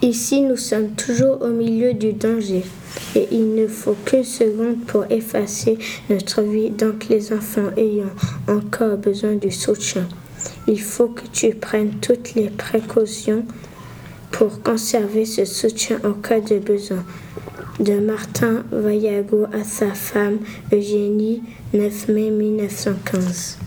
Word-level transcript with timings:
Ici, 0.00 0.42
nous 0.42 0.56
sommes 0.56 0.90
toujours 0.90 1.42
au 1.42 1.48
milieu 1.48 1.92
du 1.92 2.12
danger 2.12 2.62
et 3.16 3.26
il 3.32 3.56
ne 3.56 3.66
faut 3.66 3.96
qu'une 4.04 4.22
seconde 4.22 4.84
pour 4.86 5.04
effacer 5.10 5.76
notre 6.08 6.42
vie. 6.42 6.70
Donc, 6.70 7.08
les 7.08 7.32
enfants 7.32 7.70
ayant 7.76 8.10
encore 8.46 8.96
besoin 8.96 9.34
du 9.34 9.50
soutien, 9.50 10.06
il 10.68 10.80
faut 10.80 11.08
que 11.08 11.26
tu 11.32 11.52
prennes 11.52 11.94
toutes 12.00 12.36
les 12.36 12.48
précautions 12.48 13.44
pour 14.30 14.62
conserver 14.62 15.24
ce 15.24 15.44
soutien 15.44 15.98
en 16.04 16.12
cas 16.12 16.40
de 16.40 16.58
besoin. 16.58 17.04
De 17.80 17.98
Martin 17.98 18.64
Vallago 18.70 19.46
à 19.52 19.64
sa 19.64 19.94
femme 19.94 20.38
Eugénie, 20.72 21.42
9 21.74 22.08
mai 22.08 22.30
1915. 22.30 23.58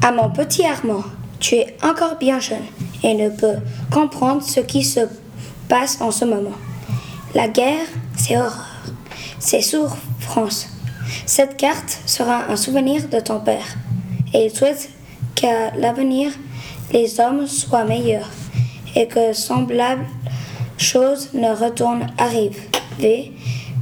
À 0.00 0.10
mon 0.10 0.30
petit 0.30 0.64
Armand, 0.64 1.04
tu 1.38 1.56
es 1.56 1.76
encore 1.82 2.18
bien 2.18 2.40
jeune 2.40 2.62
et 3.04 3.14
ne 3.14 3.28
peux 3.30 3.60
comprendre 3.92 4.42
ce 4.42 4.60
qui 4.60 4.82
se 4.82 5.00
passe 5.00 5.21
en 6.00 6.10
ce 6.10 6.24
moment. 6.26 6.52
La 7.34 7.48
guerre, 7.48 7.86
c'est 8.16 8.36
horreur, 8.36 8.82
c'est 9.38 9.62
souffrance. 9.62 10.68
Cette 11.24 11.56
carte 11.56 11.98
sera 12.04 12.44
un 12.50 12.56
souvenir 12.56 13.08
de 13.08 13.20
ton 13.20 13.40
père 13.40 13.64
et 14.34 14.46
il 14.46 14.50
souhaite 14.50 14.90
qu'à 15.34 15.74
l'avenir, 15.76 16.30
les 16.92 17.20
hommes 17.20 17.46
soient 17.46 17.84
meilleurs 17.84 18.28
et 18.94 19.06
que 19.08 19.32
semblables 19.32 20.04
choses 20.76 21.30
ne 21.32 21.48
retournent 21.54 22.06
arriver 22.18 23.32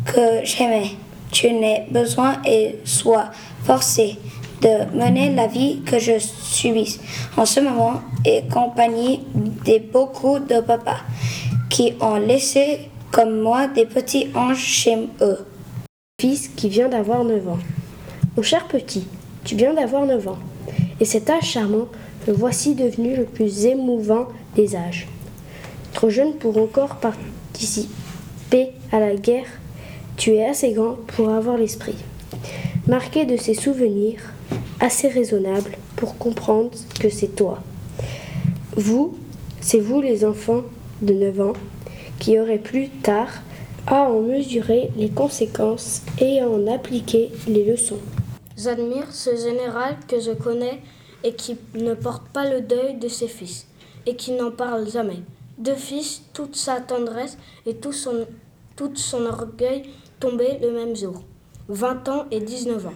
que 0.05 0.45
jamais 0.45 0.93
tu 1.33 1.53
n'aies 1.53 1.87
besoin 1.91 2.37
et 2.45 2.79
sois 2.85 3.31
forcé 3.65 4.17
de 4.63 4.97
mener 4.97 5.35
la 5.35 5.49
vie 5.49 5.81
que 5.85 5.99
je 5.99 6.19
subis 6.19 7.01
en 7.37 7.47
ce 7.47 7.61
moment 7.61 8.01
et 8.25 8.43
compagnie 8.53 9.21
de 9.35 9.79
beaucoup 9.93 10.39
de 10.39 10.61
papas 10.61 11.01
qui 11.71 11.95
ont 12.01 12.17
laissé 12.17 12.91
comme 13.13 13.41
moi 13.41 13.69
des 13.69 13.87
petits 13.87 14.29
anges 14.35 14.59
chez 14.59 15.09
eux. 15.23 15.39
Fils 16.21 16.49
qui 16.49 16.69
vient 16.69 16.89
d'avoir 16.89 17.25
9 17.25 17.49
ans. 17.49 17.59
Mon 18.37 18.43
cher 18.43 18.67
petit, 18.67 19.07
tu 19.45 19.55
viens 19.55 19.73
d'avoir 19.73 20.05
9 20.05 20.29
ans. 20.29 20.39
Et 21.01 21.05
cet 21.05 21.31
âge 21.31 21.45
charmant, 21.45 21.87
le 22.27 22.35
voici 22.35 22.75
devenu 22.75 23.17
le 23.17 23.25
plus 23.25 23.65
émouvant 23.65 24.27
des 24.57 24.77
âges. 24.77 25.09
Trop 25.95 26.11
jeune 26.11 26.35
pour 26.35 26.59
encore 26.59 26.97
participer 26.97 28.73
à 28.93 29.01
la 29.01 29.15
guerre, 29.15 29.47
tu 30.17 30.35
es 30.35 30.45
assez 30.45 30.73
grand 30.73 30.97
pour 31.07 31.31
avoir 31.31 31.57
l'esprit. 31.57 31.97
Marqué 32.87 33.25
de 33.25 33.37
ces 33.37 33.55
souvenirs, 33.55 34.21
assez 34.81 35.09
raisonnable 35.09 35.79
pour 35.97 36.19
comprendre 36.19 36.71
que 36.99 37.09
c'est 37.09 37.35
toi. 37.37 37.61
Vous, 38.77 39.17
c'est 39.61 39.81
vous 39.81 40.01
les 40.01 40.25
enfants 40.25 40.63
de 41.03 41.15
9 41.15 41.41
ans 41.41 41.53
qui 42.19 42.39
aurez 42.39 42.59
plus 42.59 42.89
tard 42.89 43.31
à 43.87 44.03
en 44.03 44.21
mesurer 44.21 44.91
les 44.97 45.11
conséquences 45.11 46.03
et 46.21 46.41
à 46.41 46.49
en 46.49 46.67
appliquer 46.67 47.31
les 47.49 47.65
leçons. 47.65 47.99
J'admire 48.57 49.11
ce 49.11 49.31
général 49.37 49.97
que 50.07 50.21
je 50.21 50.33
connais 50.33 50.83
et 51.25 51.35
qui 51.35 51.57
ne 51.75 51.95
porte 51.95 52.29
pas 52.29 52.49
le 52.49 52.61
deuil 52.61 52.99
de 52.99 53.09
ses 53.09 53.29
fils 53.29 53.67
et 54.07 54.17
qui 54.17 54.33
n'en 54.33 54.51
parle 54.51 54.89
jamais. 54.89 55.23
Deux 55.59 55.75
fils, 55.75 56.23
toute 56.33 56.57
sa 56.57 56.81
tendresse 56.81 57.37
et 57.67 57.77
tout 57.77 57.93
son, 57.93 58.27
tout 58.77 58.95
son 58.97 59.27
orgueil 59.27 59.85
tombaient 60.19 60.59
le 60.63 60.73
même 60.73 60.97
jour, 60.97 61.23
20 61.69 62.09
ans 62.09 62.25
et 62.31 62.41
19 62.41 62.87
ans, 62.87 62.95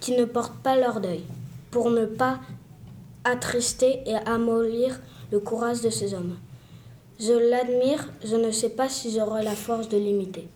qui 0.00 0.12
ne 0.12 0.24
portent 0.24 0.60
pas 0.62 0.76
leur 0.76 1.00
deuil, 1.00 1.22
pour 1.70 1.90
ne 1.90 2.04
pas 2.04 2.40
attrister 3.24 4.02
et 4.06 4.14
amollir 4.14 5.00
le 5.32 5.40
courage 5.40 5.80
de 5.80 5.90
ces 5.90 6.14
hommes. 6.14 6.36
Je 7.18 7.32
l'admire, 7.32 8.12
je 8.22 8.36
ne 8.36 8.50
sais 8.50 8.68
pas 8.68 8.90
si 8.90 9.10
j'aurai 9.10 9.42
la 9.42 9.54
force 9.54 9.88
de 9.88 9.96
l'imiter. 9.96 10.48